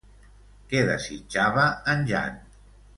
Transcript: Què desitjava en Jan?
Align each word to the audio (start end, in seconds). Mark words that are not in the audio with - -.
Què 0.71 0.81
desitjava 0.89 1.69
en 1.95 2.05
Jan? 2.15 2.45